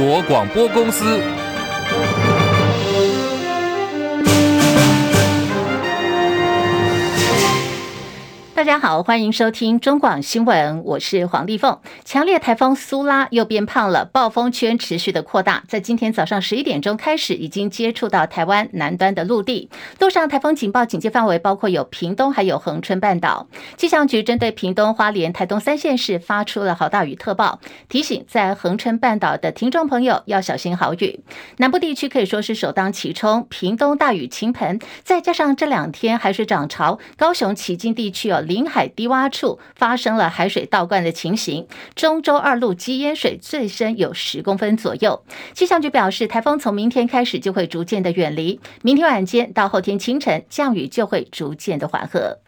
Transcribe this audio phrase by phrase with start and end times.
[0.00, 1.39] 国广播公司。
[8.60, 11.80] 大家好，欢迎收听中广新闻，我是黄丽凤。
[12.04, 19.70] 强烈台风苏拉又变胖了，暴风圈持续的扩大，在今天早上十一点钟开始，已经接触到台湾南端的陆地。
[19.98, 23.48] 路上台风警报警戒范围包括有屏东，还有恒春半岛。
[23.78, 31.20] 气象局针对屏东、花莲、台东三县市发出了豪大雨特报，提醒在恒春半岛的听众朋友要小心豪雨。
[31.56, 38.49] 南部地区可以说是首当其冲，屏东大雨倾盆，再加上这两天海水涨潮，高雄旗津地区有。
[38.50, 45.22] 临海低洼处发生了海水倒灌的情形，中州二路积淹水最深有十公分左右。
[45.54, 52.38] 气象局表示，台风从明天开始就会逐渐的远离，明天晚间到后天清晨降雨就会逐渐的缓和。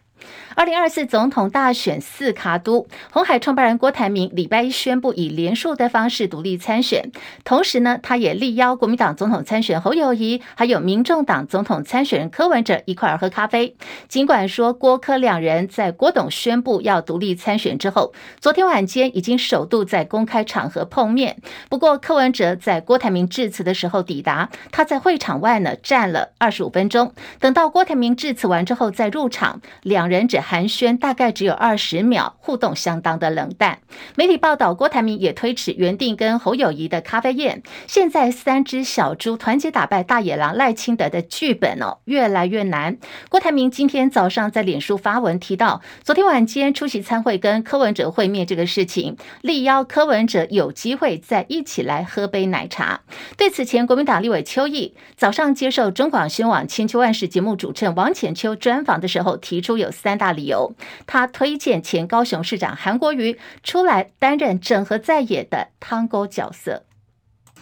[0.55, 7.11] 二零二四总统大选四卡都，红海创办人郭台铭礼拜一宣布以连署的方式独立参选，
[7.43, 13.75] 同时呢，他也力邀国民党总统参选侯友谊，还有民众党总统参选人柯文哲一块儿喝咖啡。
[14.07, 21.37] 尽管说郭柯两人在郭董宣布要独立参选之后，昨天晚间已经首度在公开场合碰面，
[21.69, 30.43] 不过柯文哲在郭台铭致辞的时候抵达，他在会场外呢站了二十五分钟，等到郭台铭致辞完之后再入场，两人只。
[30.43, 33.79] 寒暄大概只有二十秒，互动相当的冷淡。
[34.15, 37.63] 媒体报道，郭台铭也推迟原定跟侯友谊的咖啡宴。
[37.87, 42.97] 现在三只小猪团结打败大野狼赖清德的剧本哦，越来越难。
[43.29, 53.01] 郭台铭今天早上在脸书发文提到，昨天晚间出席参会跟柯文哲会面这个事情，力邀柯文哲有机会再一起来喝杯奶茶。
[53.37, 60.33] 对此前国民党立委邱毅早上接受中广新闻网千秋万世节目主持人王浅秋专访的时候，提出有三大。
[60.33, 66.83] 理由，他推荐前高雄市长韩国瑜出来担任整合在野的汤沟角色。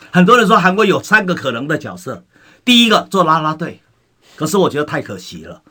[0.09, 2.23] 很多人说韩国有三个可能的角色，
[2.63, 3.81] 第一个做拉拉队，
[4.37, 5.61] 可是我觉得太可惜了。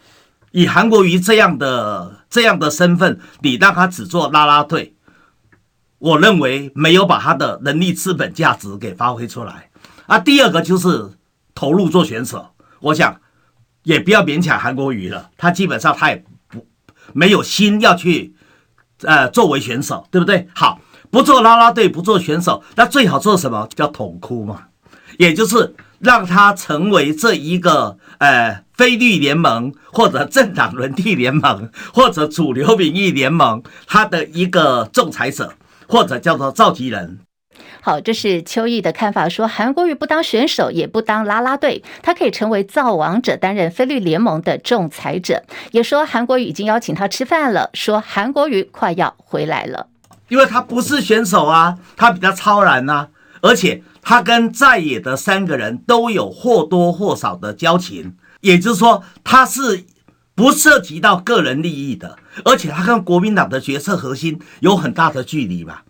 [0.50, 4.94] 以韩国瑜这样的这样的身份，你让他只做拉拉队，
[5.98, 9.70] 我认为没有把他的能力、资本、价值给发挥出来。
[10.06, 11.12] 啊，第二个就是
[11.54, 12.50] 投入做选手，
[12.80, 13.18] 我想
[13.84, 16.22] 也不要勉强韩国瑜了，他基本上他也。
[17.12, 18.34] 没有心要去，
[19.02, 20.48] 呃，作为选手，对不对？
[20.54, 23.68] 好，不做啦啦队，不做选手，那最好做什么？
[23.74, 24.64] 叫统哭嘛，
[25.18, 35.52] 也就是让他成为这一个，呃，非绿联盟或者政党轮替联盟或者主流民意联盟他的一个仲裁者，
[35.86, 37.18] 或者叫做召集人。
[37.80, 45.42] 好，这是邱毅的看法，说韩国瑜不当选手，也不当啦啦队，他可以成为造王者，担任非绿联盟的仲裁者。
[45.72, 49.88] 也说韩国瑜已经邀请他吃饭了，说韩国瑜快要回来了，
[50.28, 53.08] 因为他不是选手啊，他比较超然呐、
[53.40, 59.84] 而且他跟在野的三个人都有或多或少的交情，也就是说他是
[60.34, 65.80] 不涉及到个人利益的，而且他跟国民党的决策核心有很大的距离嘛。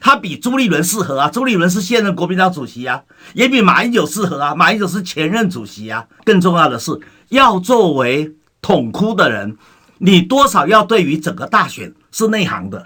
[0.00, 3.02] 他比朱立伦适合啊，朱立伦是现任国民党主席啊，
[3.34, 6.06] 也比马英九适合啊，马英九是前任主席啊。
[6.24, 9.56] 更重要的是，要作为统哭的人，
[9.98, 12.84] 你多少要对于整个大选是内行的。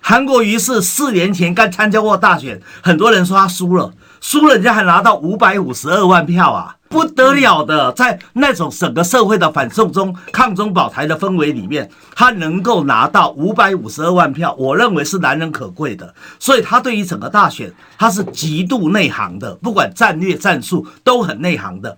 [0.00, 6.76] 韩国瑜是四年前刚参加过大选，很多人说他输了，输了人家还拿到五百五十二万票啊。
[6.92, 16.14] 不得了的，在那种整个社会的反送中、抗中保台的氛围里面，他能够拿到五百五十二万票，我认为是难能可贵的。
[16.38, 21.96] 所以，他对于整个大选，他是极度内行的，不管战略战术都很内行的。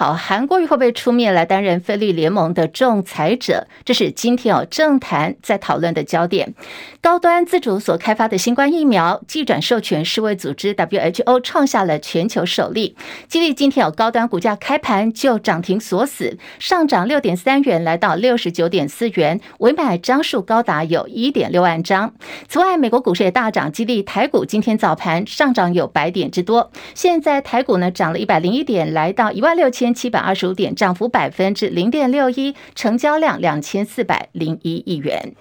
[0.00, 3.66] 好，韩国瑜会不会出面来担任非绿联盟的仲裁者？
[3.84, 6.54] 这是今天哦政坛在讨论的焦点。
[7.02, 12.96] 高端自主所开发的新冠疫苗，既转授权世卫组织 WHO 创下了全球首例。
[13.28, 22.14] 激励今天有高端股价开盘就涨停锁死，上涨六点三元，来到六十九点四元，委买张数高达有一点六万张。
[22.48, 26.72] 此外，美国股市也大涨，激励台股今天早盘上涨有百点之多。
[26.94, 29.89] 现在台股呢涨了一百零一点，来到一万六千。
[29.92, 35.34] 七百二十五点，涨幅百分之零点六一，成交量两千四百零一亿元。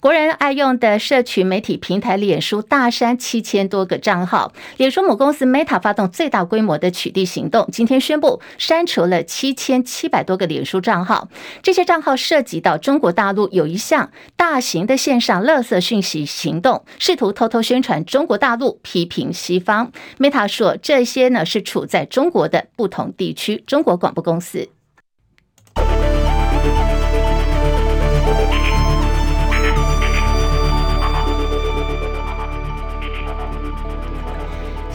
[0.00, 11.28] 国人爱用的社群媒体平台脸书大删七千多个账号，脸书母公司 Meta 发动最大规模的取缔行动，今天宣布删除了七千七百多个脸书账号。
[11.62, 19.90] 这些账号涉及到中国大陆有一项大型的线上垃圾讯息行动，试图偷偷宣传中国大陆，批评西方。
[20.18, 23.62] Meta 说，这些呢是处在中国的不同地区。
[23.66, 24.68] 中国广播公司。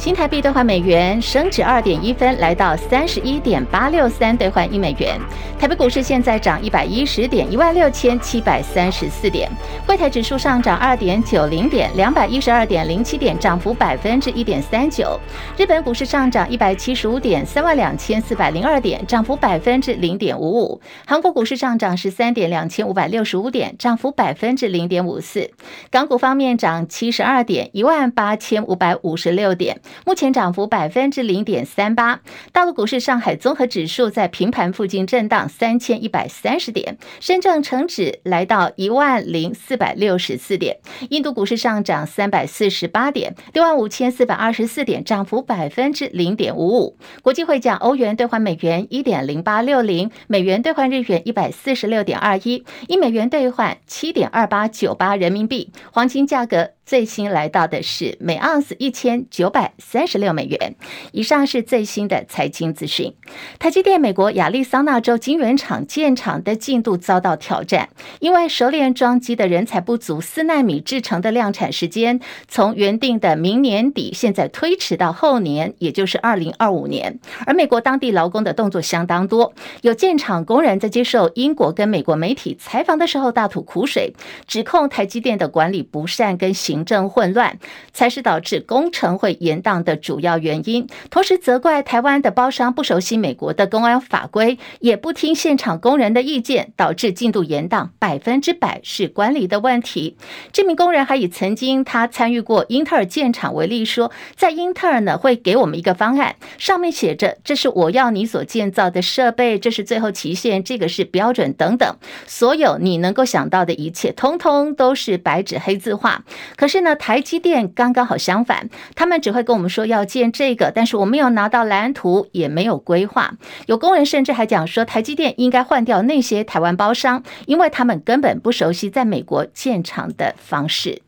[0.03, 5.17] 新台币兑换美元升值二点一分，来到三十一点八六三兑换一美元。
[5.57, 9.49] 台北股市现在涨一百一十点，一万六千七百三十四点。
[9.85, 15.17] 柜台指数上涨二点九零点，两百一十二点零七点，涨幅百分之一点三九。
[15.55, 20.81] 日本股市上涨一百七十五点，三万两千四百零二点，涨幅百分之零点五五。
[21.07, 25.49] 韩国股市上涨十三点，两千五百六十五点，涨幅百分之零点五四。
[25.89, 29.79] 港股方面涨七十二点，一万八千五百五十六点。
[30.05, 32.19] 目前涨幅百分之零点三八。
[32.51, 40.77] 大陆股市，上海综合指数在平盘附近震荡三千一百三十点，深圳成指来到一万零四百六十四点。
[41.09, 46.97] 印度股市上涨三百四十八点，六万五千四百二十四点，涨幅百分之零点五五。
[47.21, 55.71] 国际汇价，欧元兑换美元一点零八六零，美元兑换日元一百四十六点二一，一美元兑换七点二八九八人民币。
[55.91, 56.71] 黄金价格。
[56.85, 60.75] 最新来到的是每盎司一千九百三十六美元。
[61.13, 63.13] 以上是最新的财经资讯。
[63.57, 67.89] 台积电美国亚利桑那州晶圆厂建厂的进度遭到挑战，
[68.19, 72.19] 因为熟练装机的人才不足，四纳米制程的量产时间
[72.49, 77.19] 从原定的明年底，现在推迟到后年，也就是二零二五年。
[77.45, 79.53] 而美国当地劳工的动作相当多，
[79.83, 84.13] 有建厂工人在接受英国跟美国媒体采访的时候大吐苦水，
[84.45, 86.72] 指控台积电的管理不善跟行。
[86.73, 87.59] 行政混乱
[87.93, 100.17] 才是导致工程会延宕的主要原因，同时责怪台湾的包商不熟悉美国的公安法规，也不听现场工人的意见，导致进度延宕，百分之百是管理的问题。
[100.51, 111.95] 这名工人还以曾经他参与过英特尔建厂为例说，在英特尔呢会给我们一个方案，上面写着这是我要你所建造的设备，这是最后期限，这个是标准等等，
[112.25, 116.23] 所有你能够想到的一切，通通都是白纸黑字画。
[116.63, 123.33] 可是呢，台积电刚刚好相反，他们只会跟我们说要建这个，但是我没有拿到蓝图，也没有规划。
[123.65, 131.01] 有工人甚至还讲说，台积电应该换掉那些台湾包商，因为他们根本不熟悉在美国建厂的方式。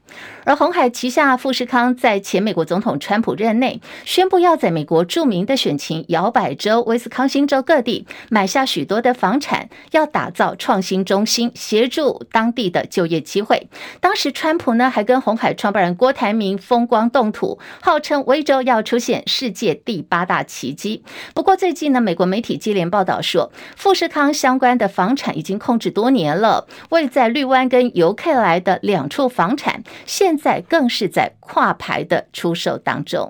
[0.43, 13.67] 而鸿海旗下富士康在前美国总统川普任内宣布要在美国著名的选情摇摆州威斯康星州各地买下许多的房产，要打造创新中心，协助当地的就业机会。
[13.99, 21.03] 当时川普呢还跟红海创办人郭台铭风光动土，号称威州要出现世界第八大奇迹。
[21.33, 29.83] 不过最近呢，美国媒体接连报道说，富士康相关的房产已经控制多年了，位在绿湾跟尤克莱的两处房产。
[30.05, 33.29] 现在更是在跨牌的出售当中。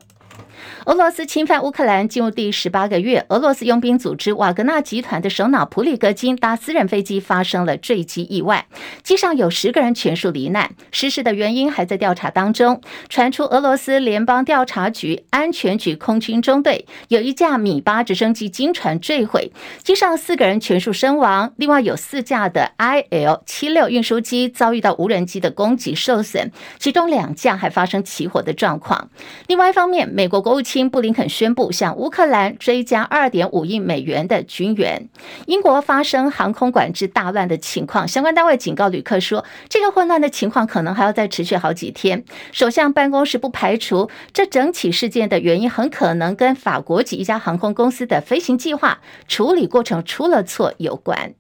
[0.85, 8.67] 俄罗斯侵犯乌克兰进入第十八个月，俄罗斯佣兵组织瓦格纳集团的首脑普里格金搭私人飞机发生了坠机意外，
[9.03, 12.81] 机上有十个人全数罹难，失事的原因还在调查当中。
[13.09, 19.51] 传出俄罗斯联邦调查局安全局空军中队有一架米八直升机经船坠毁，
[19.83, 29.09] 机上四个人全数身亡，另外有四架的 IL 七六运输机遭遇到无人机的攻击受损，其中两架还发生起火的状况。
[29.47, 30.75] 另外一方面，美国国务卿。
[30.92, 35.09] 布林肯宣布向乌克兰追加二点五亿美元的军援。
[35.47, 42.24] 英国发生航空管制大乱的情况，相关单位警告旅客说，这个混乱的情况可能还要再持续好几天。
[42.51, 51.34] 首相办公室不排除，这整起事件的原因很可能跟法国籍一家航空公司的飞行计划处理过程出了错有关。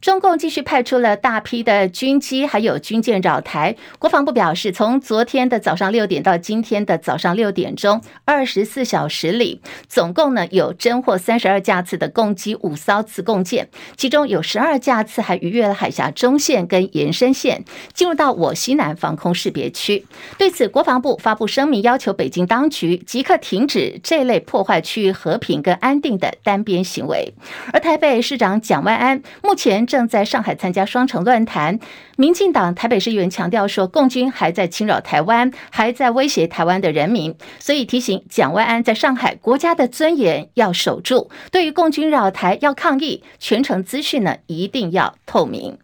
[0.00, 3.76] 中共继续派出了大批的军机，还有军舰扰台。
[3.98, 20.06] 国防部表示，从昨天的早上六点到今天的早上六点钟，二十四小时里，总共呢有侦获三十二架次的共机五艘次共舰，其中有十二架次还逾越了海峡中线跟延伸线，进入到我西南防空识别区。
[20.38, 27.34] 对此，国防部发布声明，要求北京当局即刻停止这类破坏区域和平跟安定的单边行为。
[27.74, 31.78] 而台北市长蒋万安目前，正在上海参加双城论坛，
[32.16, 45.76] 民进党台北市议员强调说，共军还在侵扰台湾，还在威胁台湾的人民，所以提醒蒋万安在上海国家的尊严要守住，对于共军扰台要抗议，全程资讯呢一定要透明。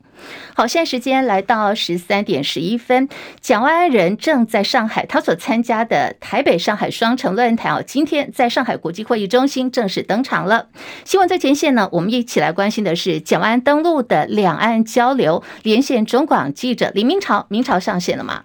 [0.55, 3.09] 好，现在时间来到十三点十一分，
[3.41, 10.69] 蒋万安人正在上海，他所参加的台北上海双城论坛哦，今天在上海国际会议中心正式登场了。
[11.05, 18.45] 新闻最前线呢，我们一起来关心的是蒋万安登陆的两岸交流，连线中广记者李明朝，明朝上线了吗？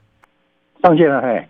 [0.83, 1.47] 上线了，嘿。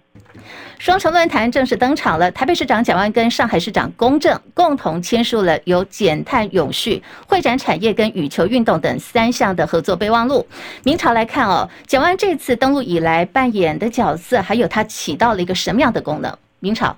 [0.82, 10.44] 双城论坛正式登场了，台北市长蒋万跟上海市长龚正共同签署了由减碳永续、会展产业跟羽球运动等三项的合作备忘录。
[10.84, 16.36] 明朝来看哦，蒋万这次登陆以来扮演的角色，还有他起到了一个什么样的功能？
[16.60, 16.98] 明朝。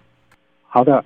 [0.61, 1.03] 好的，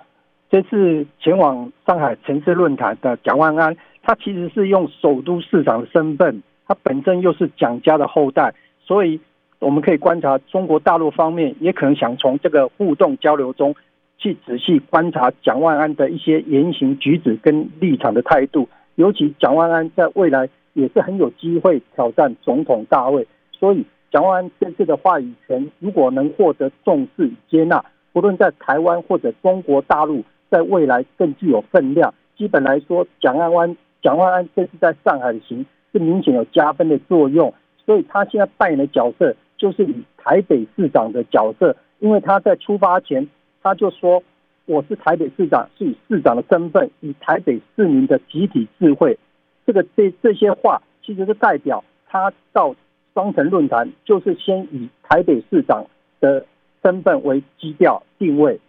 [0.52, 8.54] 这次前往上海城市论坛的蒋万安，他其实是用首都市长的身份，他本身又是蒋家的后代，
[8.86, 9.20] 所以
[9.60, 13.76] 我们可以观察中国大陆方面也可能想从这个互动交流中
[14.18, 27.84] 去仔细观察蒋万安的一些言行举止跟立场的态度，尤其蒋万安在未来也是很有机会挑战总统大位，所以蒋万安这次的话语权如果能获得重视与接纳。
[28.14, 32.14] 不论在台湾或者中国大陆，在未来更具有分量。
[32.36, 37.54] 基本来说，蒋万安、蒋万安这次在上海行是明显有加分的作用。
[37.86, 43.28] 所以他现在扮演的角色就是以台北市长的角色，因为他在出发前
[43.62, 44.24] 他就说
[44.66, 49.18] ：“我是台北市长，是以市长的身份，以台北市民的集体智慧。”
[49.66, 52.76] 这个这这些话其实是代表他到
[53.14, 55.86] 双城论坛，就是先以台北市长
[56.20, 56.46] 的。
[56.84, 58.62] 身份为基调定位。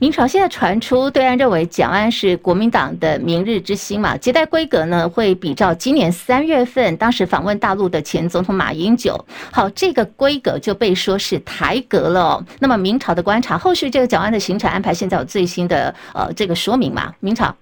[0.00, 4.16] 明朝现在传出，对岸认为蒋安是国民党的明日之星嘛？
[4.16, 9.22] 接待规格呢，会比照今年三月份当时访问大陆的前总统马英九。
[9.52, 12.42] 好，这个规格就被说是台格了。
[12.58, 17.12] 那么明朝的观察，后续这个蒋安的行程安排，现在有最新的呃这个说明嘛？
[17.20, 17.54] 明朝，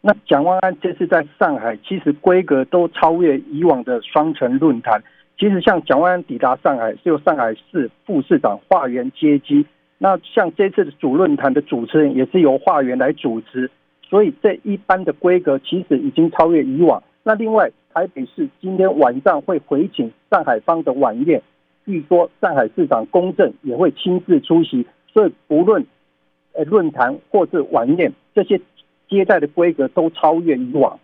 [0.00, 5.04] 那蒋万安这次在上海，其实规格都超越以往的双城论坛。
[5.38, 9.66] 其实像蒋万安抵达上海，是由上海市副市长华元接机。
[9.98, 13.70] 那像这次的主论坛的主持人也是由化缘来主持，
[14.02, 17.02] 所以这一般的规格其实已经超越以往。
[17.22, 21.42] 那另外，台北市今天晚上会回请上海方的晚宴，
[21.86, 24.86] 据说上海市长龚正也会亲自出席。
[25.12, 25.86] 所以不论
[26.52, 28.60] 呃论坛或是晚宴，这些
[29.08, 30.98] 接待的规格都超越以往。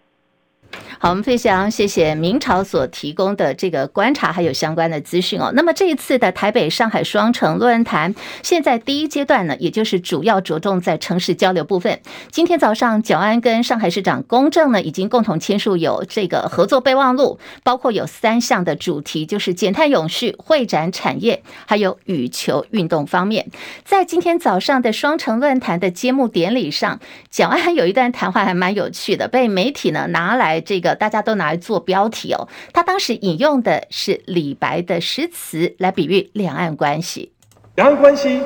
[1.03, 5.51] 好，我们非常谢谢明朝所提供的这个观察，还有相关的资讯哦。
[5.55, 11.99] 那么这一次的台北、上海双城论坛，现在第一阶段呢，也就是主要着重在城市交流部分。
[12.31, 23.47] 今天早上，蒋安跟上海市长龚正呢，已经共同签署有这个合作备忘录，包括有三项的主题，就是减碳永续、会展产业，还有羽球运动方面。
[23.87, 30.90] 在今天早上的双城论坛的揭幕典礼上，蒋安有一段谈话还蛮有趣的，被媒体呢拿来这个。
[30.95, 32.49] 大家都拿来做标题哦。
[32.73, 37.33] 他当时引用的是李白的诗词来比喻两岸关系。
[37.77, 38.41] 两岸关系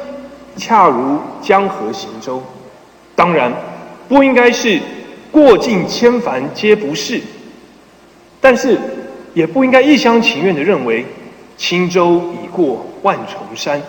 [0.56, 2.42] 恰如江河行舟，
[3.16, 3.52] 当然
[4.08, 4.80] 不应该是
[5.32, 7.20] 过尽千帆皆不是，
[8.40, 8.78] 但是
[9.32, 11.04] 也不应该一厢情愿的认为
[11.56, 13.80] 轻舟已过万重山。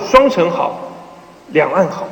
[0.00, 0.92] 双城好，
[1.48, 2.06] 两岸好。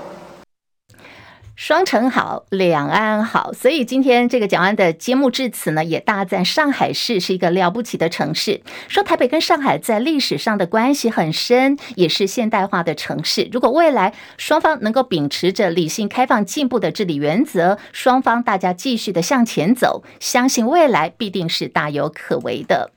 [1.64, 13.48] 双城好，两岸好，所以今天这个蒋安的揭幕致辞呢，也大赞上海市是一个了不起的城市，说台北跟上海在历史上的关系很深，也是现代化的城市。
[13.52, 22.90] 如果未来双方能够秉持着理性、开放、进步的治理原则，双方大家继续的向前走，相信未来必定是大有可为的。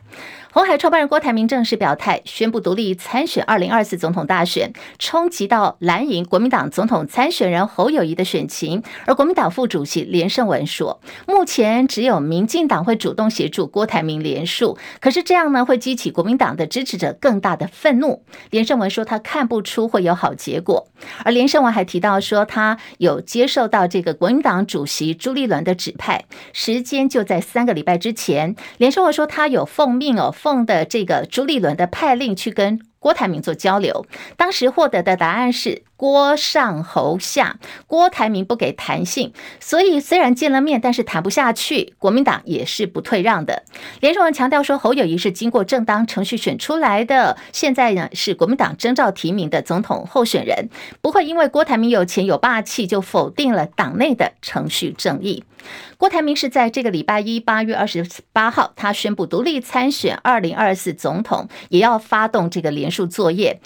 [0.56, 8.82] 红海创办人郭台铭正式表态，宣布独立参选二零二四总统大选，冲击到蓝营国民党总统参选人侯友谊的选情。
[9.06, 18.24] 而国民党副主席连胜文说，目前只有民进党会主动协助郭台铭连署，可是这样呢，会激起国民党的支持者更大的愤怒。
[18.50, 20.88] 连胜文说，他看不出会有好结果。
[21.26, 28.56] 而连胜文还提到说，他有接受到这个国民党主席朱立伦的指派，时间就在三个礼拜之前。
[28.78, 30.34] 连胜文说，他有奉命哦。
[30.46, 41.94] 奉的这个朱立伦的派令去跟郭台铭做交流，当时获得的答案是郭上侯下，郭台铭不给弹性，所以虽然见了面，但是谈不下去。
[42.00, 43.62] 国民党也是不退让的。
[44.00, 50.70] 连胜文强调说，侯友谊是经过正当程序选出来的，现在呢是国民党征召提名的总统候选人，
[51.00, 55.44] 不会因为郭台铭有钱有霸气就否定了党内的程序正义。
[55.98, 63.60] 郭台铭是在这个礼拜一，八月二十八号，他宣布独立参选二零二四总统，也要发动这个连做作业。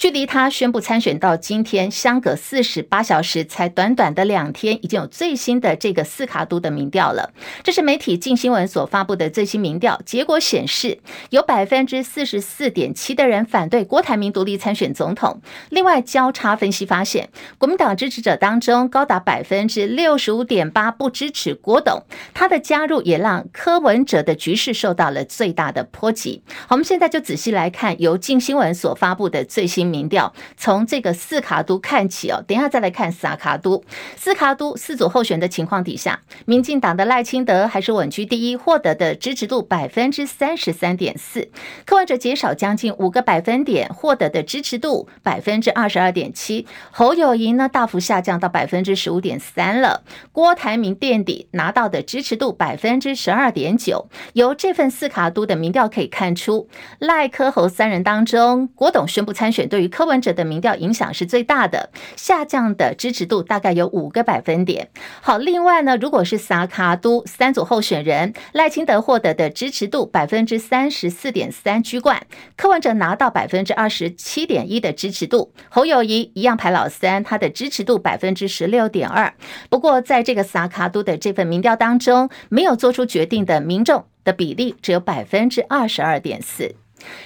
[0.00, 7.34] 距离他宣布参选到今天相隔四十八小时，才短短的两天，已经有最新的这个四卡都的民调了。
[7.62, 15.42] 这是媒体镜新闻所发布的最新民调结果显示，有百分之四十四点七的人反对郭台铭独立参选总统。
[15.68, 17.28] 另外，交叉分析发现，
[17.58, 26.42] 国民党支持者当中高达百分之六十五点八不支持郭董，他的加入也让柯文哲的局势受到了最大的波及。
[26.46, 29.89] 好，我们现在就仔细来看由镜新闻所发布的最新。
[29.90, 32.42] 民调，从这个四卡都看起哦。
[32.46, 33.84] 等一下再来看三卡都，
[34.16, 41.50] 四卡都四组候选的情况底下，民进党的赖清德还是稳居第一，获得的支持度百分之三十三点四。
[41.84, 46.66] 柯文哲减少将近五个百分点，获得的支持度百分之二十二点七。
[46.92, 50.02] 侯友宜呢大幅下降到百分之十五点三了。
[50.30, 54.08] 郭台铭垫底，拿到的支持度百分之十二点九。
[54.34, 56.68] 由这份四卡都的民调可以看出，
[56.98, 64.88] 赖柯侯三人当中，郭董宣布参选，对于柯文哲的民调影响是最大的，下降的支持度大概有五个百分点。
[65.20, 79.32] 好，另外呢，如果是萨卡都三组候选人，赖清德获得的支持度百分之三十四点三居冠，柯文哲拿到百分之二十七点一的支持度，侯友谊一样排老三，他的支持度百分之十六点二。
[79.68, 86.74] 不过在这个萨卡都的这份民调当中，没有做出决定的民众的比例只有百分之二十二点四。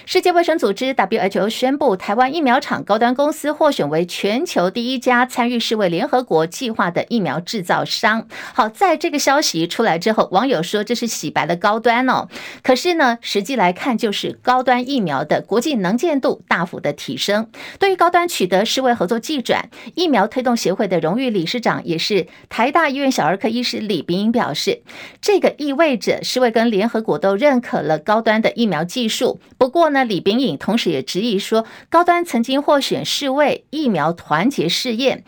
[0.05, 8.27] 世界卫生组织 WHO 宣布，台湾疫苗厂高端公司获选为全球第一家参与世卫联合国计划的疫苗制造商。
[8.53, 12.27] 好，在这个消息出来之后，网友说这是洗白了高端哦。
[12.63, 17.49] 可是呢，实际来看，就是高端疫苗的国际能见度大幅的提升。
[17.79, 24.81] 对于高端取得世卫合作技转，疫苗推动协会的荣誉理事长，也是台大医院小儿科医师李秉英表示，
[25.19, 29.39] 这个意味着世卫跟联合国都认可了高端的疫苗技术。
[29.65, 35.23] 不过呢，李炳颖同时也质疑说，高端曾经获选世卫疫苗团结试验。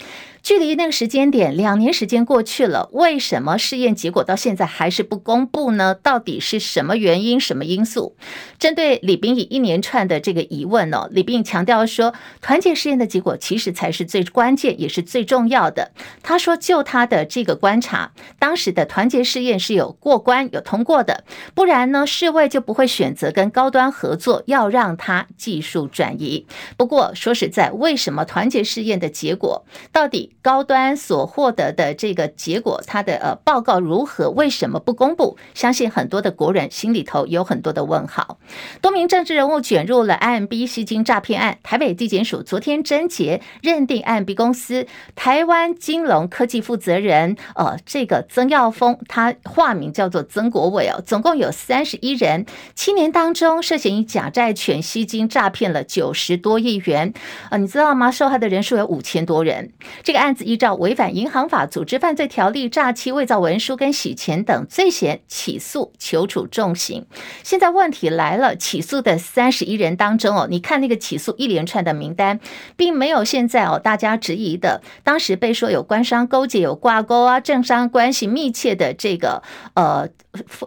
[0.48, 5.94] 距离那个时间点，两年时间过去了，为什么试验结果到现在还是不公布呢？
[5.94, 8.16] 到底是什么原因、什么因素？
[8.58, 15.92] 针对李秉颖一连串的这个疑问呢，李秉颖强调说，团结试验的结果其实才是最关键，也是最重要的。
[16.24, 26.48] 他说，就他的这个观察，当时的团结试验是有过关、有通过的，不然呢，世卫就不会选择跟高端合作，要让他技术转移。
[26.78, 30.36] 不过说实在，为什么团结试验的结果到底？
[30.48, 34.30] 高端所获得的这个结果，它的呃报告如何？
[34.30, 35.36] 为什么不公布？
[35.54, 38.40] 相信很多的国人心里头有很多的问号。
[38.82, 57.14] 多名政治人物卷入了 IMB 吸金诈骗案，台北地检署昨天侦结，认定 IMB 公司台湾金融科技负责人，呃，这个曾耀峰，他化名叫做曾国伟哦，总共有三十一人，七年当中涉嫌以假债权吸金诈骗了九十多亿元，
[57.52, 58.10] 呃，你知道吗？
[58.10, 60.37] 受害的人数有五千多人，这个案。
[60.44, 67.06] 依照违反银行法、组织犯罪条例、诈欺、伪造文书跟洗钱等罪嫌起诉，求处重刑。
[67.44, 72.40] 现在问题来了，起诉的三十一人当中哦，你看那个起诉一连串的名单，
[72.76, 79.42] 并没有现在哦大家质疑的，当时被说有官商勾结、有挂钩啊、政商关系密切的这个
[79.74, 80.10] 呃。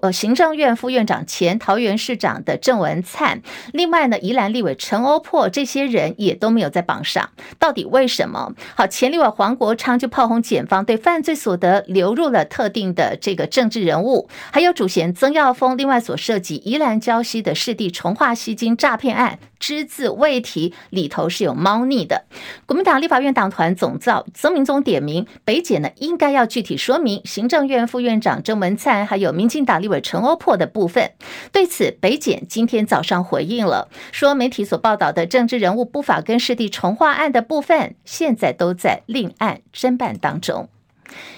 [0.02, 8.52] 呃，行政院副院长、前桃园市长的郑文灿，另外呢，宜兰立委陈欧珀，这些人也都没有在榜上，到底为什么？
[8.74, 19.38] 好，前立委黄国昌就炮轰检方对犯罪所得流入了特定的这个政治人物，还有主嫌曾耀峰，另外所涉及宜兰礁溪的市地重划吸金诈骗案。
[19.60, 22.24] 只字未提，里头是有猫腻的。
[22.64, 31.12] 国民党立法院党团总召曾铭宗点名北检呢，应该要具体说明行政院副院长郑文灿还有民进党立委陈欧珀的部分。
[31.52, 40.68] 对此，北检今天早上回应了，说媒体所报道的政治人物不法跟市地重化案的部分，现在都在另案侦办当中。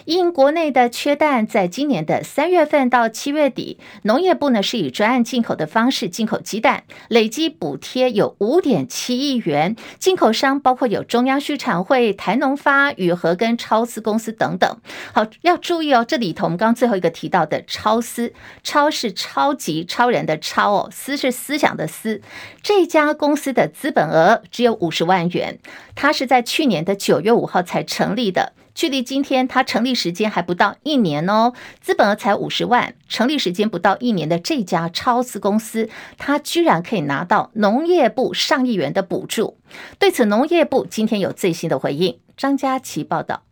[0.05, 9.77] 因国内的缺蛋，在今年的三月份到七月底，农业部呢是以专案进口的方式进口鸡蛋，累计补贴有五点七亿元。
[9.99, 14.79] 进口商包括有中央畜产会、台农发、宇和跟超丝公司等等。
[15.13, 18.33] 好，要注意哦，这里头我们刚最后一个提到的超丝，
[18.63, 22.21] 超是超级超人的超哦，思是思想的思。
[22.63, 25.59] 这家公司的资本额只有五十万元，
[25.95, 28.53] 它是在去年的九月五号才成立的。
[28.75, 39.59] 距离今天，它成立时间还不到一年哦，资本额才五十万，成立时间不到一年的这家超丝公司，它居然可以拿到农业部上亿元的补助。
[39.99, 42.19] 对此，农业部今天有最新的回应。
[42.37, 43.43] 张佳琪报道。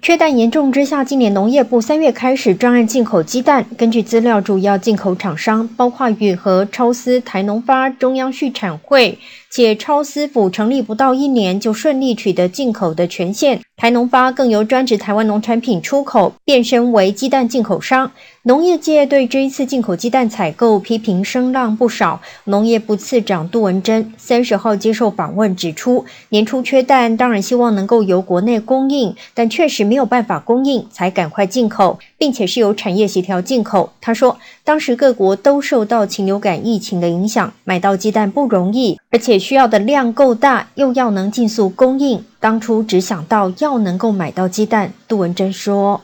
[0.00, 3.66] 缺蛋严重之下，今年农业部三月开始专案进口鸡蛋。
[3.76, 9.18] 根据资料，主要进口厂商包括宇和、超丝、台农发、中央畜产会，
[9.50, 13.60] 且超丝府成立不到一年就顺利取得进口的权限。
[13.78, 18.10] 台农发更由专职台湾农产品出口变身为鸡蛋进口商。
[18.48, 22.22] 农业界对这一次进口鸡蛋采购批评声浪不少。
[22.44, 33.92] 农业部次长杜文珍三十号接受访问指出，年初缺蛋，当然希望能够由国内供应，但确实没有办法供应，才赶快进口，并且是由产业协调进口。
[34.00, 42.24] 他说，当时各国都受到禽流感疫情的影响，买到鸡蛋不容易，而且需要的量够大，又要能尽速供应。
[42.40, 44.94] 当初只想到要能够买到鸡蛋。
[45.06, 46.00] 杜文珍说，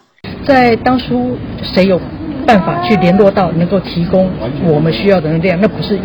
[0.46, 1.38] 在当初
[1.74, 1.98] 谁有？
[2.46, 4.30] 办法去联络到能够提供
[4.64, 5.98] 我们需要的量，那不是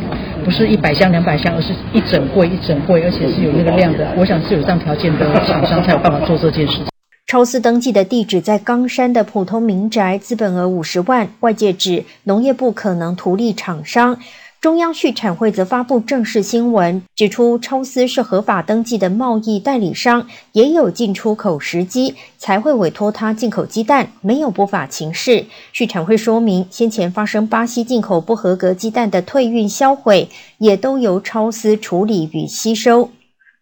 [0.43, 4.07] 不是一百箱两百箱，而是一整柜一整柜，而且是有那个量的。
[4.17, 6.85] 我想是有这样条件的厂商才有办法做这件事情。
[7.27, 14.17] 超丝登记的地址在冈山的普通民宅，资本额五十万，外界指农业部可能图利厂商。
[14.61, 25.45] 中央畜产会则发布正式新闻，指出超丝是合法登记的贸易代理商，也有进出口时机，才会委托他进口鸡蛋，没有不法情事。
[25.71, 33.11] 畜产会说明，先前发生巴西进口不合格鸡蛋的退运销毁，也都由超丝处理与吸收。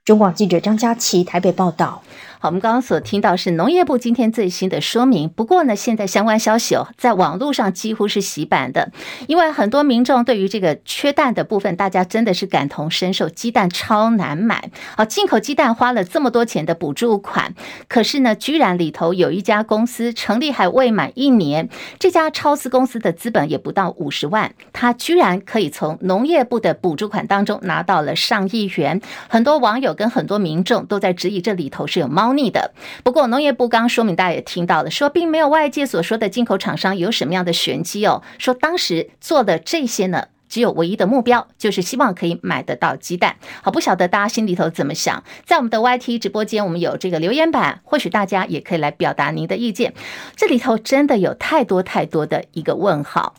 [0.04, 2.02] 中广记者张佳琪台北报道。
[2.40, 5.28] 好，我们刚刚所听到是农业部今天最新的说明。
[5.28, 8.92] 不过呢，现在相关消息哦，在网络上几乎是洗版的，
[9.28, 14.70] 因为很多民众对于这个缺蛋的部分，大家真的是感同身受，鸡蛋超难买。
[14.96, 17.56] 好，进口鸡蛋花了这么多钱的补助款，
[17.88, 29.02] 可是呢，居然里头有一家公司成立还未满一年，这家超市公司的资本也不到五十万，他居然可以从农业部的补助款当中拿到了上亿元。
[29.28, 32.27] 很多网友跟很多民众都在质疑这里头是有猫。
[32.28, 32.74] 猫腻的。
[33.04, 38.22] 不过农业部刚刚说明，大家也听到了，说并没有外界所说的进口厂商有什么样的玄机哦。
[38.38, 43.38] 说当时做的这些呢，只有唯一的目标，就是希望可以买得到鸡蛋。
[43.62, 45.24] 好，不晓得大家心里头怎么想？
[45.46, 49.94] 在我们的 YT 直播间，我们有这个留言板，或许大家也可以来表达您的意见。
[50.36, 53.36] 这里头真的有太多太多的一个问号。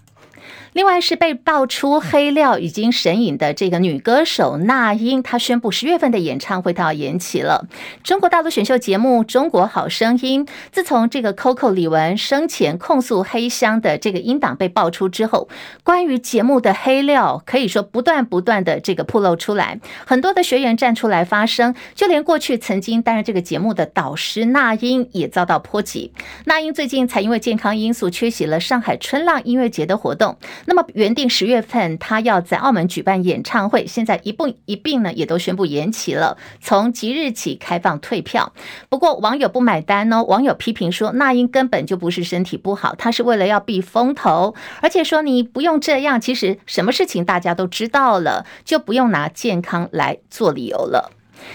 [0.73, 7.67] 另外是被爆出黑料已经神隐的这个女歌手那英，她宣布十月份的演唱会都要延期了。
[8.03, 15.49] 中国大陆选秀节目《中国好声音》自从这个 Coco 李玟生前控诉黑箱的这个音档被爆出之后，
[15.83, 26.13] 关于节目的黑料可以说不断不断的这个暴露出来，很多的学员站出来发声，就连过去曾经担任这个节目的导师那英也遭到波及。
[26.45, 30.37] 那英最近才因为健康因素缺席了上海春浪音乐节的活动。
[30.66, 38.53] 那么原定十月份他要在澳门举办演唱会，现在一并一并呢也都宣布延期了，从即日起开放退票。
[38.88, 51.12] 不过网友不买单哦，网友批评说那英根本就不是身体不好，他是为了要避风头，而且说你不用这样，其实什么事情大家都知道了，就不用拿健康来做理由了。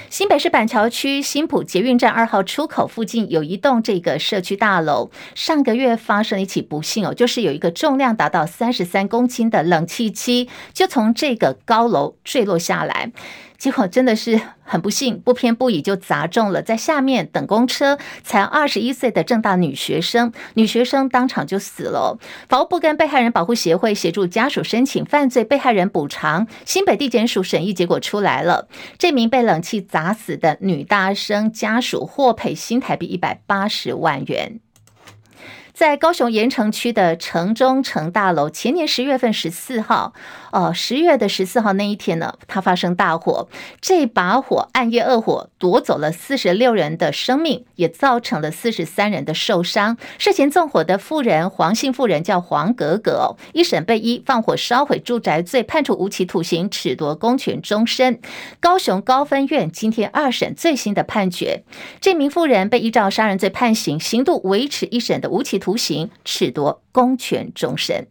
[0.10, 13.12] 新北市板桥区新浦捷运站二号出口附近有一栋这个社区大楼，上个月发生了一起不幸哦，就是有一个重量达到三十三公斤的冷气机就从这个高楼坠落下来。
[13.64, 22.20] 结果真的是很不幸，不偏不倚就砸中了在下面等公车才二十一岁的正大女学生，女学生当场就死了。
[22.50, 34.60] 法务部跟被害人保护协会协助家属申请犯罪被害人补偿，新北地检署审议结果出来了，这名被冷气砸死的女大生家属获赔新台币一百八十万元。
[35.74, 40.14] 在高雄盐城区的城中城大楼，前年十月份十四号，
[40.52, 43.50] 哦，十月的十四号那一天呢，它发生大火。
[43.82, 49.98] 这把火暗夜恶火夺走了四十六人的生命，也造成了四十三人的受伤。
[50.20, 58.20] 涉嫌纵火的妇人黄姓妇人叫黄格格，一审被依放火烧毁住宅罪判处无期徒刑，褫夺公权终身。
[58.60, 61.64] 高雄高分院今天二审最新的判决，
[62.00, 65.63] 这名妇人被依照杀人罪判刑，刑度维持一审的无期。
[65.64, 68.08] 徒刑，褫夺公权终身。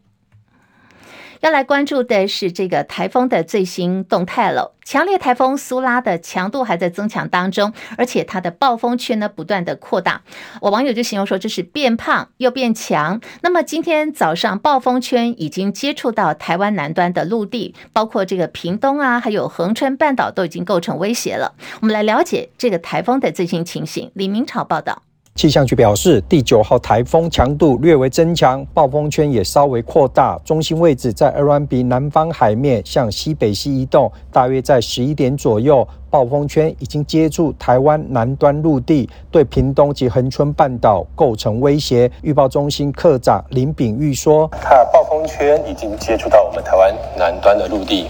[1.41, 4.77] 要来关注的是这个台风的最新动态了。
[4.85, 10.23] 强烈台风苏拉的强度还在增强当中，而且它的暴风圈呢不断的扩大。
[10.61, 13.21] 我网友就形容说，这是变胖又变强。
[13.43, 21.57] 那么今天早上，暴风圈已经接触到台湾南端的陆地，包括这个屏东啊，还有恒春半岛都已经构成威胁了。
[21.81, 24.11] 我们来了解这个台风的最新情形。
[24.15, 25.03] 李明朝报道。
[25.35, 34.13] 气象局表示，第九号台风强度略微增强，暴风圈也稍微扩大，中心位置在鹅銮鼻南方海面，向西北西移动。
[34.31, 42.09] 大约在十一点左右，暴风圈已经接触台湾南端陆地，对屏东及恒春半岛构成威胁。
[42.21, 48.07] 预报中心科长林炳玉说：“它暴风圈已经接触到我们台湾南端的陆地，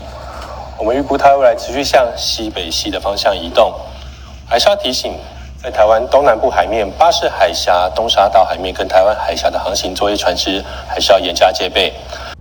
[0.76, 3.72] 我们预估它未来持续向西北西的方向移动。
[4.44, 5.14] 还是要提醒。”
[5.62, 11.92] 在台湾东南部海面、巴士海峡、东沙岛海面跟台湾海峡的航行作业船只，还是要严加戒备。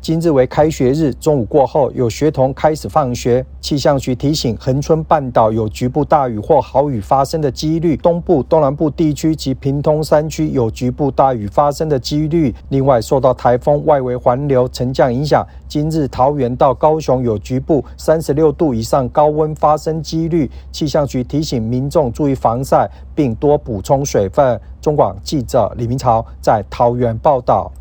[0.02, 3.46] 今日为开学日，中午过后有学童开始放学。
[3.62, 12.52] 气象局提醒，恒春半岛有局部大雨或豪雨发生的几率，东部、东南部地区及屏东山区有局部大雨发生的几率。
[12.70, 20.50] 另外，受到台风外围环流沉降影响，今日桃园到高雄有局部三十六度以上高温发生几率。
[20.72, 24.60] 气象局提醒民众注意防晒，并多补充水分。
[24.82, 27.72] 中广记者李明朝在桃园报道。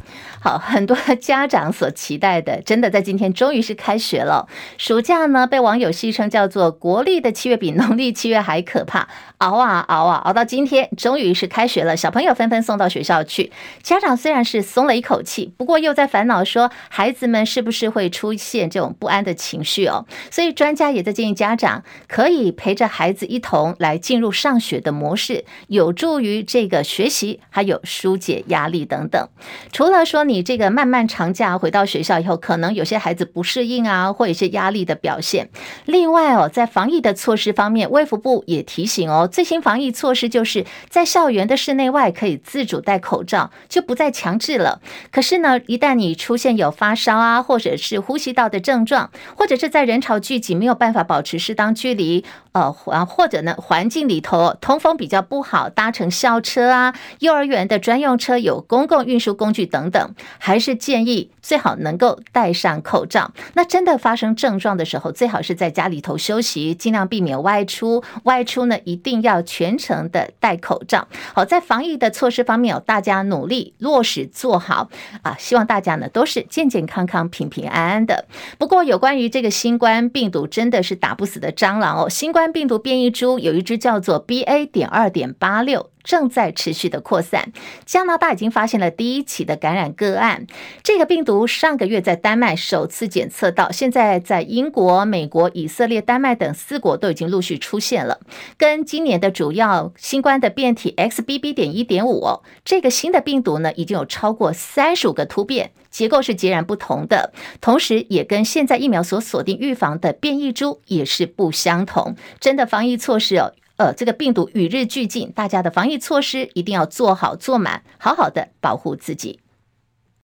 [0.42, 4.48] 好，很多家长所期待的，真的在今天终于是开学了。
[4.78, 11.94] 暑假呢，被网友戏称叫做“国历的七月比农历七月还可怕”，熬啊熬啊熬到今天，终于是开学了。
[11.94, 20.06] 小朋友纷纷送到学校去，家长虽然是松了一口气，不过又在烦恼说，孩子们是不是会出现这种不安的情绪哦？
[20.30, 29.28] 所以专家也在建议家长可以陪着孩子一同来进入上学的模式，有助于这个学习，还有疏解压力等等。
[29.70, 35.50] 除了说你这个漫漫长假回到学校以后，可能有些孩子不适应啊，或有些压力的表现。
[35.84, 44.80] 另外哦，在防疫的措施方面，卫福部也提醒哦，最新防疫措施就是在校园的室内外可以自主戴口罩，就不再强制了。
[45.10, 60.14] 可是呢，一旦你出现有发烧啊，或者是呼吸道的症状，或者是在人潮聚集没有办法保持适当距离，呃，或者呢环境里头通风比较不好，搭乘校车啊、幼儿园的专用车、有公共运输工具等等。
[60.38, 63.32] 还是建议最好能够戴上口罩。
[63.54, 68.02] 那真的发生症状的时候，最好是在家里头休息，尽量避免外出。
[68.24, 71.08] 外出呢，一定要全程的戴口罩。
[71.34, 74.90] 好，在防疫的措施方面，有大家努力落实做好
[75.22, 75.36] 啊。
[75.38, 78.26] 希望大家呢都是健健康康、平平安安的。
[78.58, 82.08] 不过，有关于这个新冠病毒，真的是打不死的蟑螂哦。
[82.08, 84.66] 新冠病毒变异株有一只叫做 BA.
[84.70, 85.90] 点二点八六。
[86.02, 87.52] 正在持续的扩散，
[87.84, 90.46] 加拿大已经发现了第一起的感染个案。
[90.82, 98.18] 这个病毒毒上个月在丹麦首次检测到，现在在英国、美国、以色列、丹麦等四国都已经陆续出现了。
[98.58, 101.54] 跟今年的主要新冠的变体 XBB.
[101.54, 112.16] 点一点五，这个新的病毒呢，已经有超过三十五个突变，结构是截然不同的，同时也跟现在疫苗所锁定预防的变异株也是不相同。
[112.40, 113.52] 真的防疫措施哦。
[113.76, 119.38] 呃，这个病毒与日俱进，大家的防疫措施一定要做好做满，好好的保护自己。